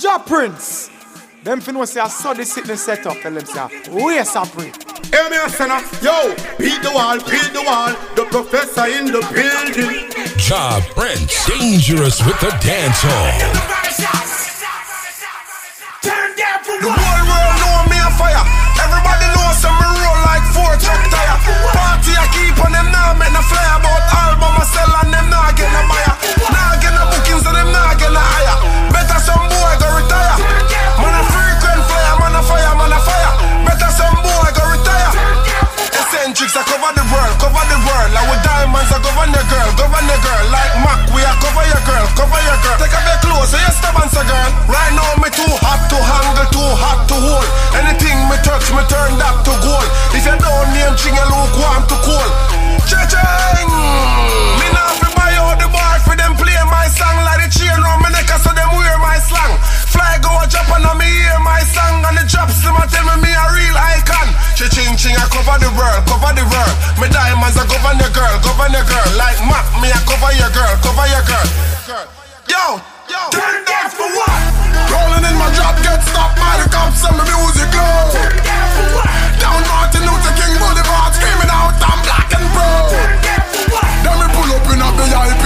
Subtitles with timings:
[0.00, 0.90] Ja Prince.
[1.42, 3.16] Them fin was say I saw this sitting set up.
[3.20, 4.70] Tell them say, we a pray.
[5.10, 7.90] Hear me a sinner, yo, beat the wall, beat the wall.
[8.14, 10.06] The professor in the building.
[10.38, 13.38] Ja Prince, dangerous with the dance hall.
[16.02, 18.44] The whole world know me a fire.
[18.78, 21.38] Everybody knows some me roll like four truck tire.
[21.74, 25.26] Party I keep on them now, make no fly about album I sell and them
[25.26, 26.17] now get no buyer.
[26.50, 28.22] Now get no bookings them now get no.
[28.92, 30.36] Better some boy go retire.
[31.00, 33.32] Man a frequent flyer, man a fire, man a fire.
[33.64, 35.12] Better some boy go retire.
[35.92, 38.10] Eccentrics I cover the world, cover the world.
[38.16, 40.44] Like with diamonds I govern the girl, govern the girl.
[40.48, 42.76] Like Mac, we are cover your girl, cover your girl.
[42.80, 44.50] Take a bit close, so you stubborn, so girl.
[44.70, 47.48] Right now me too hot to handle, too hot to hold.
[47.76, 49.88] Anything me touch, me turn that to gold.
[50.16, 51.96] If you don't name ching, you lukewarm to
[64.58, 66.74] Cha-ching ching, I cover the world, cover the world.
[66.98, 69.06] Me diamonds I govern your girl, govern your girl.
[69.14, 71.46] Like Mac, me I cover your girl, cover your girl.
[72.50, 74.34] Yo, yo, turn down for what?
[74.90, 78.10] Rolling in my drop, get stopped by the cops and my music low.
[78.10, 79.06] Turn down for what?
[79.38, 82.82] Down Martin Luther King Boulevard, screaming out, I'm black and brown.
[82.90, 83.86] Turn down for what?
[84.02, 85.44] Then me pull up in a VIP.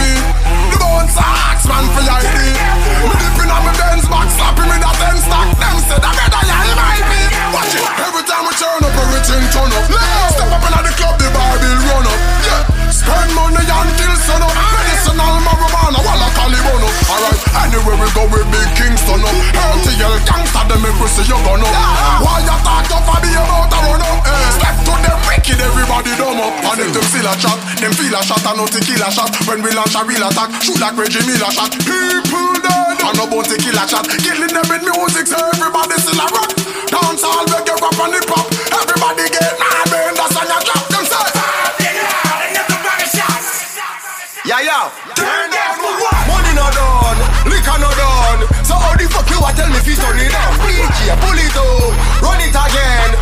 [0.73, 2.37] The bones axe man for ID.
[3.05, 5.53] Me dipping on my Benz back, slapping me that ten stock.
[5.61, 6.31] Them say that better
[8.63, 9.85] turn up, everything turn up.
[10.39, 12.19] Step up in the club, the bar bill run up.
[12.47, 12.63] Yeah.
[12.95, 14.55] Spend money and kill son up.
[14.55, 16.89] Medicinal marijuana, walla Calibono.
[17.11, 19.35] Alright, anywhere we go, we big Kingston up.
[19.75, 21.75] LTL gangsta, them make we see you gun up.
[22.23, 24.31] Why you talk tough, I be about to run up.
[24.31, 24.51] Eh.
[24.55, 26.55] Step to them wicked, everybody dumb up.
[26.71, 29.35] And if them still a chat, them feel a shot and no tequila shot.
[29.51, 31.75] When we launch a real attack, shoot like Reggie Miller shot.
[31.83, 34.07] People dead, and no bounty killer shot.
[34.23, 36.62] Killing them with music, so everybody still a rock.
[37.13, 38.49] Dance all, beg rap and hip hop.
[38.73, 40.81] Everybody get mad, man, that's on your drop.
[40.89, 41.05] Them.
[41.12, 41.77] Ah,
[44.49, 44.89] yeah, yeah.
[45.12, 46.17] Turn down for what?
[46.25, 47.21] Money no done,
[47.53, 48.62] liquor no done.
[48.72, 50.56] So how the fuck you a tell me fi turn it down?
[50.65, 53.12] DJ, pull it up, run it again.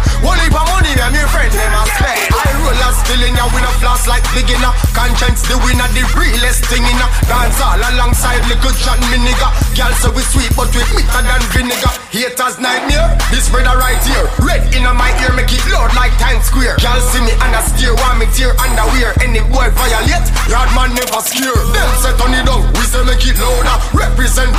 [0.51, 2.35] Heap of money them your friend them a spend.
[2.35, 4.75] I roll a still in ya with a floss like beginner.
[4.99, 7.07] Conscience the winner, the realest thing in ya.
[7.31, 8.43] Dance all alongside
[8.83, 9.47] shot me nigga.
[9.79, 11.95] Girl say we sweet but we bitter than vinegar.
[12.11, 14.27] Haters nightmare, this brother right here.
[14.43, 16.83] Red in my ear make it loud like Times Square.
[16.83, 19.15] Girl see me and I steer, want me tear underwear.
[19.23, 21.55] Any boy violate, yard man never scare.
[21.55, 23.79] Them say turn it down, we say make it louder.
[23.95, 24.51] Represent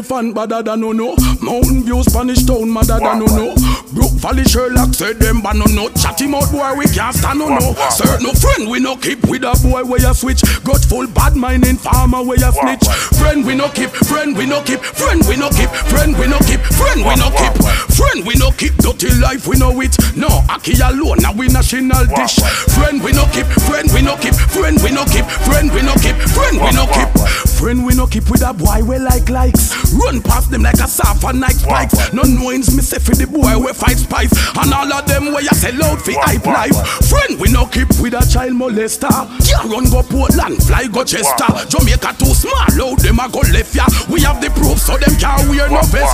[0.00, 3.54] elephant badder than no no Mountain View Spanish Town madder than no no
[3.92, 7.48] Brook Valley Sherlock said them but no no Chatty mouth boy we can't stand no
[7.48, 11.06] no Certain no friend we no keep with a boy where you switch Got full
[11.08, 12.88] bad mind in farmer where you snitch
[13.20, 16.38] Friend we no keep, friend we no keep Friend we no keep, friend we no
[16.48, 17.52] keep Friend we no keep,
[17.92, 22.06] friend we no keep Dirty life we know it No, Aki alone now we national
[22.16, 22.40] dish
[22.72, 25.92] Friend we no keep, friend we no keep Friend we no keep, friend we no
[26.00, 29.92] keep Friend we no keep Friend we no keep with a boy we like likes.
[29.92, 32.10] Run past them like a soft and Nike spikes.
[32.10, 34.32] No knowings me say for the boy we fight spice.
[34.56, 36.72] And all of them where you sell out for hype life.
[37.04, 39.12] Friend we no keep with a child molester.
[39.44, 39.60] Yeah.
[39.68, 41.52] Run go Portland, fly go Chester.
[41.68, 43.84] Jamaica too small, out them a go left ya?
[44.08, 46.08] We have the proof so them can't wear no for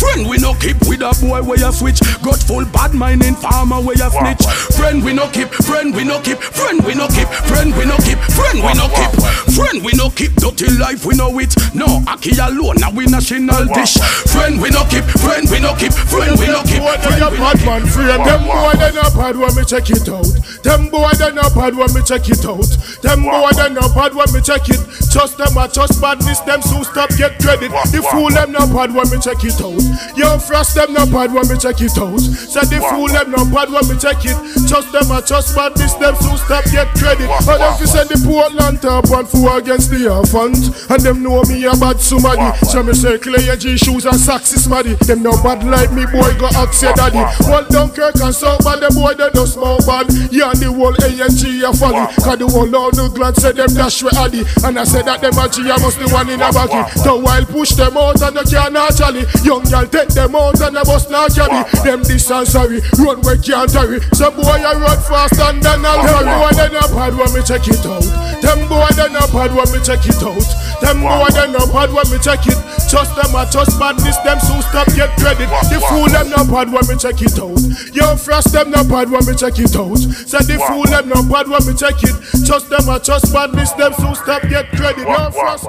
[0.00, 2.00] Friend we no keep with a boy where you switch.
[2.24, 4.48] Got full bad mind in farmer where you snitch.
[4.80, 8.00] Friend we no keep, friend we no keep Friend we no keep, friend we no
[8.00, 9.12] keep Friend we no keep,
[9.52, 11.50] friend we no keep Dirty life we know it.
[11.74, 13.98] No, Aki alone, now we national dish.
[14.30, 16.78] Friend we no keep, friend we no keep, friend we no keep.
[16.78, 18.22] boy they a bad man friend.
[18.22, 20.30] Them boy they no bad when me check it out.
[20.62, 22.70] Them boy they no bad when me check it out.
[23.02, 24.78] Them boy they no bad when me check it.
[25.10, 26.38] Just them a just badness.
[26.46, 27.74] Them soon stop get credit.
[27.90, 29.82] The fool them no bad when me check it out.
[30.14, 32.22] Young frost them no bad when me check it out.
[32.22, 34.38] Said the fool them no bad when me check it.
[34.70, 35.98] Just them a just badness.
[35.98, 37.26] Them soon stop get credit.
[37.42, 41.42] But if you send the Portland top one four against the orphans, and them know
[41.48, 42.46] me a bad somebody.
[42.66, 44.98] So me say Clay G shoes and socks is smaddy.
[45.06, 47.22] Them no bad like me boy go ask your daddy.
[47.48, 50.10] Well Dunkirk and so bad the boy they no small bad.
[50.30, 52.04] Yeah and the whole ANG a folly.
[52.22, 54.44] Cause the whole all the glad say them dash with Addy.
[54.64, 56.82] And I said that them a G a must the one in a baggy.
[57.02, 59.24] The while push them out and they can't naturally.
[59.42, 61.64] Young girl take them out and they bust not carry.
[61.82, 62.80] Them this and sorry.
[62.98, 64.00] Run where can't hurry.
[64.12, 66.30] So boy I run fast and then I'll hurry.
[66.30, 68.35] Boy they no bad when me check it out.
[68.46, 70.38] Them boy they no bad when me check it out.
[70.78, 72.54] Them boy they no bad when me check it.
[72.86, 74.16] Just them a just badness.
[74.22, 75.50] Them soon stop get credit.
[75.66, 77.58] The fool them no bad when me check it out.
[77.90, 79.98] Young frost them no bad when me check it out.
[79.98, 82.14] Said the fool them no bad when me check it.
[82.46, 83.72] Just them a just badness.
[83.72, 85.02] Them soon stop get credit.
[85.02, 85.66] Young frost.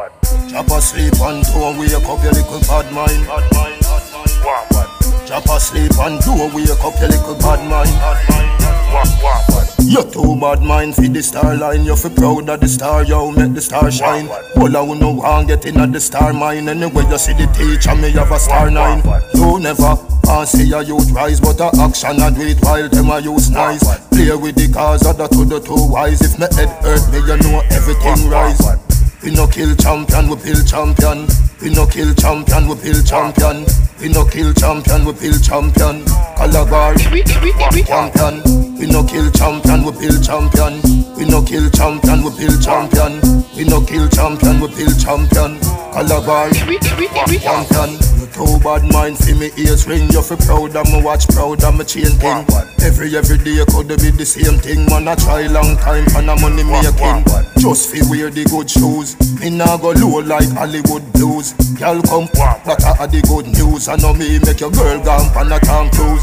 [0.53, 3.25] Chop asleep and don't wake up your little bad mind.
[5.27, 7.91] Chop asleep and don't wake up your little bad mind.
[9.83, 11.83] You're too bad mind for the star line.
[11.83, 14.29] You're feel proud of the star, yo, make the star shine.
[14.55, 16.69] All I wanna want get in at the star mine.
[16.69, 19.03] Anyway, you see the teacher, me have a star nine.
[19.33, 23.09] You never want see a youth rise, but a action I do it while them
[23.09, 23.83] a use nice.
[24.07, 26.21] Play with the cars, other to the two wise.
[26.21, 28.61] If my head hurt me, you know everything rise.
[29.21, 31.27] We no kill champion, we build champion.
[31.61, 33.65] We no kill champion, we build champion.
[33.99, 36.05] We no kill champion, we build champion.
[36.37, 38.43] Calabar, champion.
[38.77, 40.81] We no kill champion, we build champion.
[41.17, 43.43] We no kill champion, we build champion.
[43.55, 45.59] We no kill champion, we build champion.
[45.93, 48.16] Calabar, champion.
[48.37, 50.09] You too bad mind for me ears ring.
[50.11, 52.45] You feel proud of me watch, proud of me chain thing.
[52.85, 54.85] Every every day could be the same thing.
[54.85, 57.25] Man, I try long time for the money making.
[57.57, 59.17] Just fi wear the good shoes.
[59.41, 61.53] Me nah go low like Hollywood blues.
[61.81, 62.29] Girl come,
[62.69, 63.87] that are the good news.
[63.87, 66.21] I know me make your girl gone on a town cruise.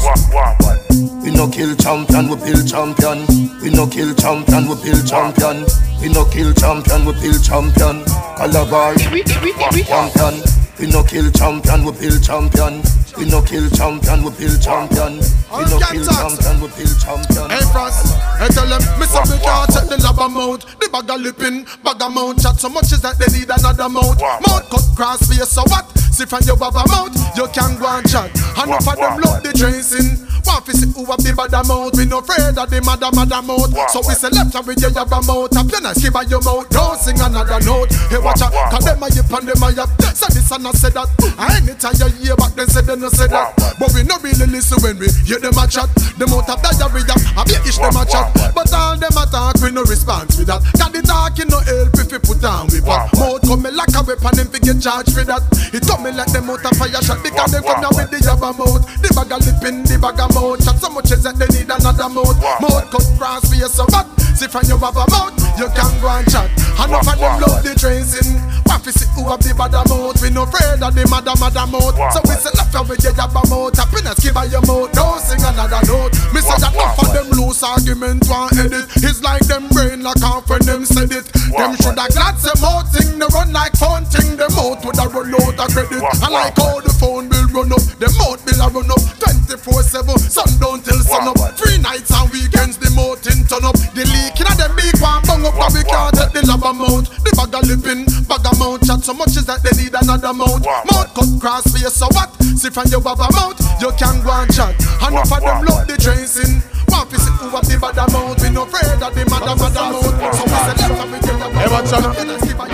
[1.19, 3.27] We no kill champion, we build champion.
[3.59, 5.67] We no kill champion, we build champion.
[5.99, 8.07] We no kill champion, we build champion.
[8.39, 10.64] Calabar, champion.
[10.79, 12.83] We no kill champion, we build champion.
[13.17, 15.23] We no kill champion, we build champion.
[15.55, 17.47] We no kill champion, we build champion.
[17.47, 18.11] Hey Frost,
[18.43, 21.63] I tell them, me say we can't take the lab amount The bag of lipping,
[21.79, 25.23] bag of mount Chat so much is that they need another mount Mount cut cross
[25.31, 25.87] face, so what?
[26.11, 29.43] See from your baba mount, you can go and chat And Enough of them love
[29.43, 31.93] the tracing To see who have the bad amount.
[31.93, 34.89] We no afraid of the mother mother mouth So we say left and we you
[34.93, 35.53] have a mouth.
[35.53, 36.65] Tap your nice, give your mouth?
[36.73, 37.93] Don't sing another note.
[38.09, 39.89] Hey watch out, cause them a yip and them a yap.
[40.13, 41.05] Say this and I say that.
[41.37, 43.53] And anytime you hear back then say they no say that.
[43.77, 45.89] But we no really listen when we hear them a chat.
[46.17, 48.29] Them out of diarrhea, I be ish them a chat.
[48.53, 50.61] But all them a talk, we no response with that.
[50.77, 53.93] Cause the talking no help if we put down with what Mouth come me like
[53.93, 55.45] a weapon, them fi get charged for that.
[55.73, 57.21] It come me like them out of fire shot.
[57.21, 58.81] Because them come down with the yabba mouth.
[59.01, 60.59] The bag of lipping, the bag of mouth.
[60.59, 62.35] Chat so much is that they need another mouth.
[62.59, 64.05] Mouth cut cross for you so what?
[64.35, 66.51] See from your have a mouth, you can go and chat.
[66.75, 68.35] Enough of them love the tracing
[68.65, 70.17] Want to see who have the bad mouth?
[70.19, 71.95] We no afraid of the mother mother mouth.
[72.11, 73.77] So we say left and we get your mouth.
[73.77, 74.91] Happiness give her your mouth.
[74.91, 76.11] Don't sing another note.
[76.33, 78.89] Me say that enough of them loose argument want edit.
[78.99, 81.29] It's like them brain like half when them said it.
[81.55, 85.31] Them shoulda glad say mouth thing They run like phone thing Them mouth woulda run
[85.39, 86.01] out of credit.
[86.01, 89.14] I like how the phone bill run up The mouth bill a run up
[89.57, 93.75] 24-7 Sundown till sun up Three nights and weekends the mouth in turn up.
[93.95, 97.07] The leak inna them big one bung up But we can't take the lab amount.
[97.23, 100.35] The bag of lipping, bag of mouth Chat so much is that they need another
[100.35, 100.59] mouth
[100.91, 102.35] Mouth cut cross for you so what?
[102.59, 104.75] See from your baba mouth You can go and chat.
[105.07, 106.59] Enough of them love the tracing
[106.91, 108.43] Want to see who have the bad amount.
[108.43, 111.47] We no afraid of the mother mother mouth So we say and we get the
[111.71, 112.11] watch out.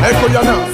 [0.02, 0.71] Hey, Kuyana.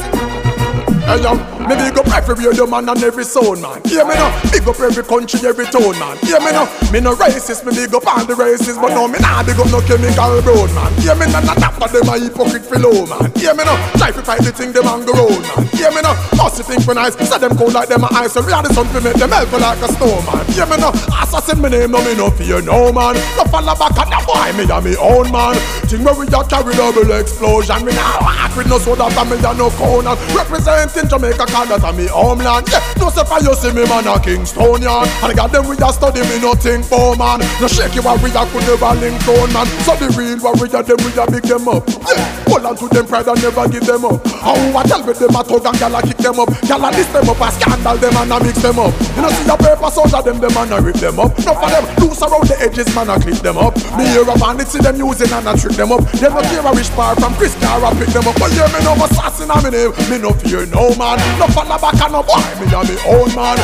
[1.07, 3.79] Hey yo, me big up every radio man and every sound man.
[3.87, 6.19] Hear me now, big up every country, every town man.
[6.19, 9.15] Hear me now, me no racist, me big up all the races, but no me
[9.23, 10.91] nah big up no chemical broad man.
[10.99, 13.31] Hear me now, not after them a hypocrite fellow man.
[13.39, 15.71] Hear me now, try to fight the thing them on the road man.
[15.79, 18.43] Hear me now, must think when I say them cold like them a ice, so
[18.43, 20.43] we are the sun to make them help like a snowman.
[20.51, 20.91] Hear me now,
[21.23, 23.15] assassin me name, no me no fear no man.
[23.39, 25.55] No fall back at the boy, me a me own man.
[25.87, 29.71] Thing where we a carry double explosion, me now walk with no soda, a no
[30.97, 32.67] Representing Jamaica, cause that's a me homeland.
[32.69, 35.07] Yeah, no say for you see me man a Kingston yard.
[35.21, 37.39] And I got them we a study me nothing for man.
[37.61, 39.67] No shake you warrior could never link tone man.
[39.85, 41.87] So the real warrior them we a big them up.
[41.87, 42.36] Yeah.
[42.47, 44.25] Hold on to them pride and never give them up.
[44.39, 46.49] How I tell me them a thug and a kick them up.
[46.63, 48.93] Gal a list them up, a scandal them and a mix them up.
[49.15, 51.35] You know see a paper soldier them, them and a rip them up.
[51.39, 53.75] Enough of them loose around the edges, man a clip them up.
[53.99, 56.01] Me hear a man, see them using and a trick them up.
[56.15, 58.35] Them no care a rich bar from Chris Car pick them up.
[58.39, 59.91] But hear me no assassin on me name.
[60.09, 61.19] Me no fear no man.
[61.39, 62.41] No follow back and no boy.
[62.59, 63.57] Me a me own man.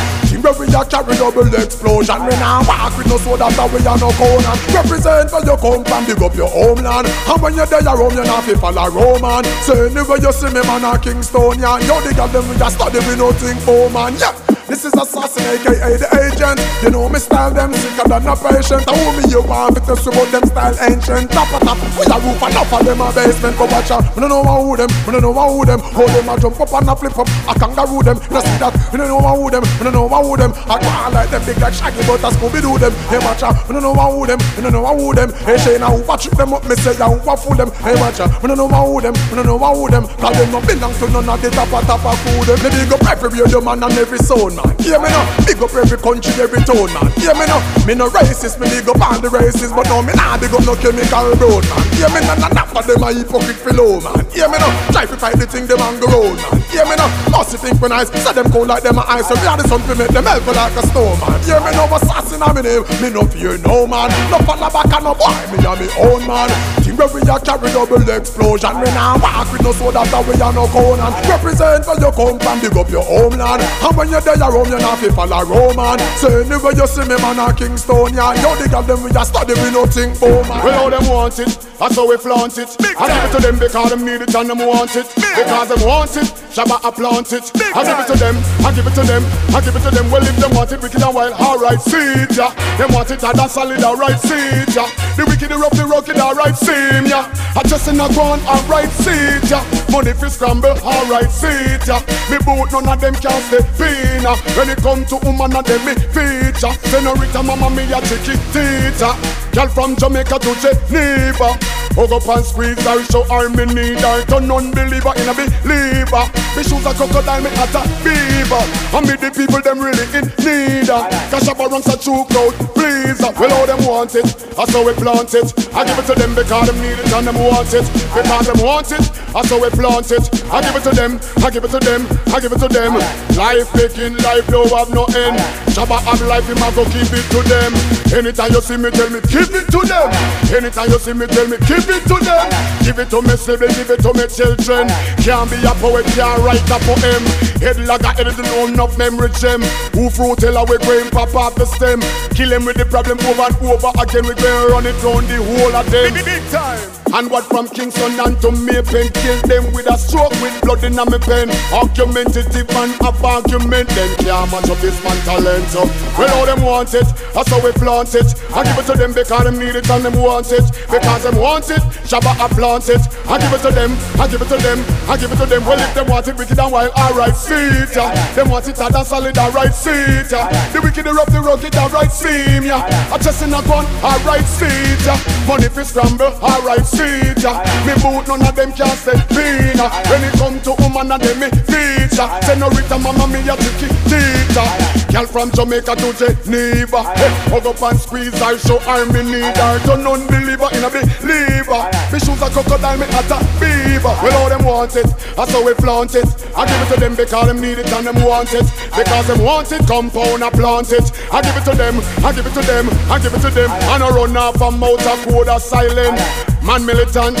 [0.44, 2.20] Where we a carry double explosion.
[2.28, 4.52] We now walk with no soda that we a no Conan.
[4.76, 7.08] Represent where you come from, big up your homeland.
[7.08, 9.40] And when you're there, you're home, you're not fi follow Roman.
[9.64, 11.80] So anywhere you see me, man, a Kingston, yeah.
[11.88, 14.36] Yo, they got them, we a study, we no think, oh man, yeah.
[14.64, 16.56] This is assassin, aka the agent.
[16.80, 18.88] You know me style, them sicker than a patient.
[18.88, 21.28] I me you want to test about them style ancient.
[21.36, 23.60] Top a top, we a roof and up of them a basement.
[23.60, 25.80] Go watch out, we don't know who them, we don't know who them.
[25.92, 28.16] Hold them a jump up and a flip up, a kangaroo them.
[28.16, 30.56] You see that, we don't know who them, we don't know who them.
[30.64, 32.92] I on like them big like Shaggy, but a Scooby Doo them.
[33.12, 35.28] Hey watch out, we don't know who them, we don't know who them.
[35.44, 37.68] Hey Shane, I who trick them up, me say I who fool them.
[37.84, 40.08] Hey watch out, we don't know who them, we don't know who them.
[40.16, 42.56] Cause them no belong to none of the top of top of food them.
[42.64, 44.70] Me big up every radio man and every sound man.
[44.78, 45.24] Hear me now.
[45.44, 47.10] Big up every country, every town, man.
[47.18, 47.60] Hear me now.
[47.84, 50.64] Me no racist, me big up all the racists, but no me nah big up
[50.64, 51.82] no chemical broad, man.
[51.98, 52.38] Hear me now.
[52.38, 54.24] None of them a hypocrite below, man.
[54.30, 54.72] Hear me now.
[54.90, 56.62] Try to fight the thing them on the road, man.
[56.70, 57.10] Hear me now.
[57.30, 59.66] Must think when I say them cold like them a ice, so we are the
[59.66, 61.38] sun to make them melt like a snow, man.
[61.42, 61.90] Hear me now.
[61.94, 62.84] Assassin on me name.
[63.02, 64.10] Me no fear no man.
[64.30, 65.30] No follow back and no boy.
[65.54, 66.50] Me a me own man.
[66.82, 68.74] Team where we a carry double explosion.
[68.82, 71.12] We now walk with no soda that we are no Conan.
[71.30, 72.60] Represent where you come from.
[72.60, 73.62] Big up your homeland.
[73.62, 75.98] And when you're there, you're home, you're not fit follow Roman.
[76.20, 78.36] So anyway you see me man a Kingston, yeah.
[78.40, 80.64] Yo, they got them we a study, we no think for man.
[80.64, 81.48] Well, how them want it,
[81.78, 82.76] that's how we flaunt it.
[82.78, 85.06] Big I give it to them because them need it and them want it.
[85.16, 87.44] Big because them want it, Shabba I plant it.
[87.54, 89.22] Big I give it to them, I give it to them,
[89.54, 90.10] I give it to them.
[90.10, 92.52] Well, if them want it wicked and wild, alright, see it, yeah.
[92.76, 94.88] Them want it and solid, alright, see it, yeah.
[95.16, 97.30] The wicked, the rough, the rugged, alright, seem, yeah.
[97.56, 99.83] I just in a ground, alright, see it, yeah.
[99.94, 101.46] Money fi scramble, alright, see
[101.86, 102.02] yeah.
[102.28, 104.34] Me boot, none of them can't stay pina.
[104.58, 106.74] When it come to woman, and them me feature.
[106.90, 109.14] Senorita, mama, me a chiquitita.
[109.54, 111.73] Girl from Jamaica to Geneva.
[111.94, 114.24] Hug up and squeeze her, show her me need her.
[114.26, 116.26] Turn unbeliever in a believer.
[116.58, 118.62] Me shoes a crocodile, me hat a beaver.
[118.94, 121.06] And me the people them really in need her.
[121.30, 123.22] Cash up around such true crowd, please.
[123.22, 125.48] Well, all them want it, that's how we plant it.
[125.74, 127.86] I give it to them because them need it and them want it.
[128.10, 130.24] Because them want it, that's how we plant it.
[130.50, 132.02] I give it to them, I give it to them,
[132.34, 132.94] I give it to them.
[133.38, 135.38] Life making life don't have no end.
[135.74, 137.70] Shabba have life, him a go keep it to them.
[138.14, 140.10] Anytime you see me, tell me, keep it to them.
[140.54, 142.48] Anytime you see me, tell me, keep it to them.
[142.84, 144.88] Give it to me, sibling, give it to me, children.
[145.22, 147.22] Can't be a poet, can't write a poem.
[147.60, 149.62] Head like a head, no enough memory gem.
[149.94, 152.00] Who fruit tell we going pop off the stem.
[152.34, 154.26] Kill him with the problem over and over again.
[154.26, 156.14] We going run it round the whole of them.
[156.14, 157.03] Big time.
[157.14, 160.82] And what from Kingston and to May Pen Kill them with a stroke with blood
[160.82, 165.86] in a me pen Argumentative and have argument Them can't match this man talent so
[166.18, 169.14] Well all them want it, that's how we flaunt it I give it to them
[169.14, 172.90] because them need it and them want it Because them want it, Shabba I plant
[172.90, 175.46] it I give it to them, I give it to them, I give it to
[175.46, 178.10] them Well if them want it wicked and wild, alright see it yeah.
[178.34, 180.50] Them want it hard and solid, alright see it yeah.
[180.74, 183.14] The wicked, the rough, the rugged, alright seem yeah.
[183.14, 185.06] A chest in a gun, alright see it.
[185.46, 187.56] Money fi scramble, alright see feature.
[187.84, 189.86] Me boot none of them can say pina.
[190.08, 192.28] When it come to woman and them me feature.
[192.42, 194.68] Senorita mama me a tricky teacher.
[195.12, 197.02] Girl from Jamaica to Geneva.
[197.14, 199.78] Hey, hug up and squeeze her, show her me need her.
[199.86, 201.82] Turn unbeliever in a believer.
[202.10, 204.14] Me shoes a crocodile, me hat a beaver.
[204.22, 205.06] Well all them want it,
[205.36, 206.26] that's how we flaunt it.
[206.56, 208.66] I give it to them because them need it and them want it.
[208.90, 211.06] Because them want it, compound I plant it.
[211.32, 213.70] I give it to them, I give it to them, I give it to them.
[213.70, 216.53] And I run off a mouth a code a silent.
[216.64, 217.36] Man militant,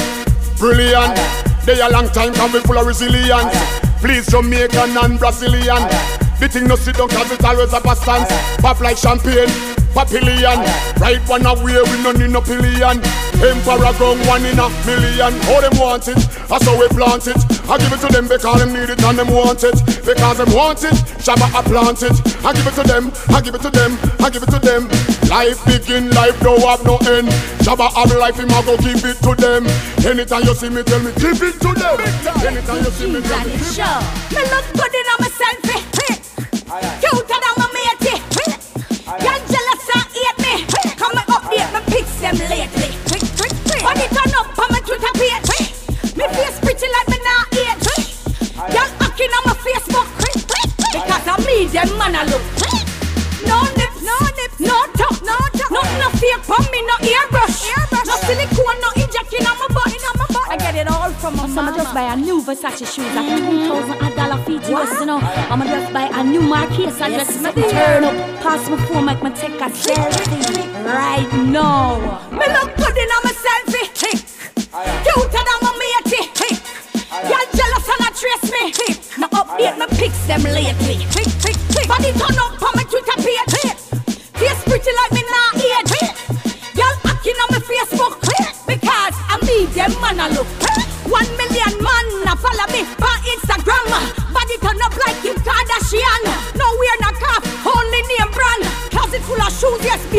[0.58, 1.16] brilliant.
[1.64, 3.56] They a long time can be full of resilience.
[4.00, 5.80] Please Jamaican and Brazilian.
[6.38, 8.28] The thing no sit down cause it always a stance.
[8.60, 9.48] Pop like champagne,
[9.94, 10.58] papillion.
[11.00, 12.98] Right one away we no need no pillion.
[13.38, 15.32] Emperor gun one in a million.
[15.48, 16.18] All them want it,
[16.50, 17.38] that's how we plant it.
[17.70, 19.78] I give it to them because them need it and them want it.
[20.04, 22.16] Because them want it, Shabba I plant it.
[22.44, 24.88] I give it to them, I give it to them, I give it to them.
[25.30, 27.28] Life begin, life don't have no end.
[27.64, 29.64] Shabba have life, him I go give it to them.
[30.04, 31.96] Anytime you see me, tell me, give it to them.
[32.44, 34.34] Anytime you see me, tell me, give it.
[34.34, 35.28] Me look good in my
[61.94, 65.18] buy a new Versace shoes like two thousand a dollar feet US, you know.
[65.22, 69.04] I'ma just buy a new Marquise I just make me turn up, pass my phone,
[69.04, 72.00] make me take a selfie right now.
[72.32, 74.20] Me look good in my selfie, hick.
[75.06, 76.58] Cuter than my matey, hick.
[77.30, 78.98] Y'all jealous and not trace me, hick.
[79.16, 81.88] Now update my pics them lately, hick, hick, hick.
[81.88, 82.53] Body turn up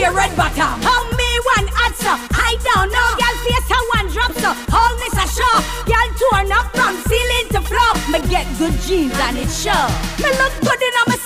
[0.06, 0.78] a red bottom.
[0.86, 2.14] How me one answer?
[2.38, 3.10] I don't know.
[3.18, 5.56] Y'all face how one drop so all this a show.
[5.90, 7.92] Y'all torn up from ceiling to floor.
[8.14, 9.86] Me get good jeans and it show.
[10.22, 11.18] Me look good in my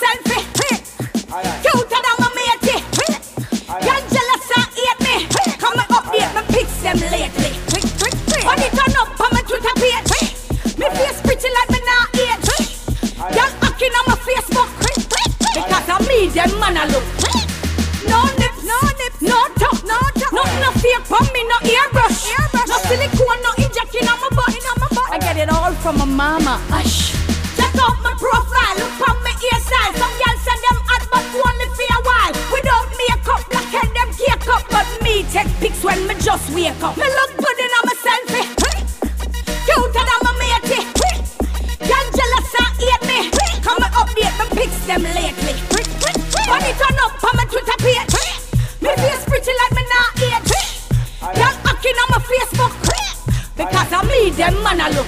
[35.32, 36.98] take pics when me just wake up.
[36.98, 38.46] Me look good in my selfie.
[39.66, 40.82] Cuter than my matey.
[41.86, 43.20] Y'all jealous and hate me.
[43.62, 45.54] Come and update my pics them lately.
[46.50, 48.16] Body turn up on my Twitter page.
[48.82, 50.54] Me face pretty like me now age.
[51.38, 52.74] Y'all hacking on my Facebook.
[53.56, 55.08] Because I me them man a look.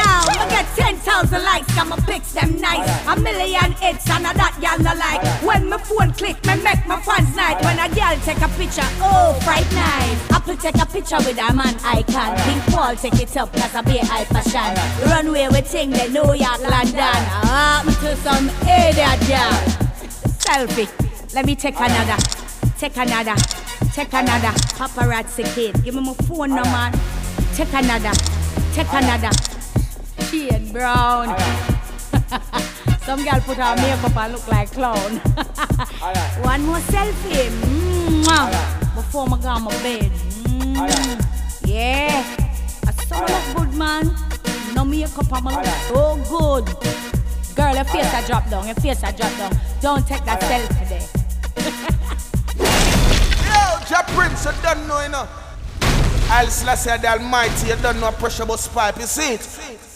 [0.00, 0.57] I get
[0.88, 2.88] 10,000 likes my pics them nice.
[3.06, 5.20] A million hits and a that y'all no like.
[5.44, 7.60] When my phone click, me make my fans night.
[7.62, 10.16] When a girl take a picture, oh, fright night.
[10.30, 12.32] Apple take a picture with a man icon.
[12.40, 14.72] Pink Paul take it up cause I be high fashion.
[15.10, 17.20] Runway with ting, they New York, London.
[17.44, 19.60] Ah, me to some idiot girl.
[20.40, 20.88] Selfie.
[21.34, 22.16] Let me take another.
[22.78, 23.36] Take another.
[23.92, 24.56] Take another.
[24.80, 25.84] Paparazzi kid.
[25.84, 26.96] Give me my phone number.
[27.52, 28.16] Take another.
[28.72, 29.57] Take another.
[30.30, 31.28] Shade brown.
[33.02, 35.16] Some girl put her makeup and look like clown.
[36.44, 37.48] One more selfie.
[38.22, 38.94] Mwah.
[38.94, 40.12] Before I go on my bed.
[40.44, 41.24] Mm.
[41.64, 42.24] Yeah.
[42.86, 44.14] I saw look good, man.
[44.74, 46.66] No makeup on my look so good.
[47.56, 48.66] Girl, your face a drop down.
[48.66, 49.58] Your face a drop down.
[49.80, 51.08] Don't take that selfie there.
[53.48, 55.26] Yo, Ja Prince, you don't know, you know.
[56.30, 59.87] I'll Selassie the Almighty, you don't know a pressure bus pipe, you see it?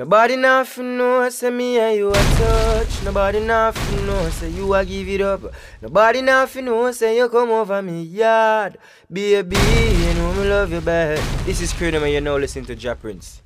[0.00, 3.04] Nobody nothing know, say me and you a touch.
[3.04, 5.42] Nobody nothing know, say you a give it up.
[5.82, 8.78] Nobody nothing know, say you come over me yard.
[9.12, 11.18] Baby, you know me love you bad.
[11.44, 13.42] This is Creedom and you're now listening to Ja Prince.